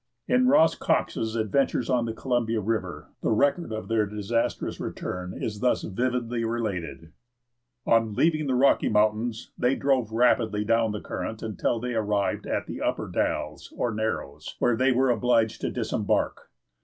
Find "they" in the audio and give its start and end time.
9.59-9.75, 11.79-11.93, 14.75-14.91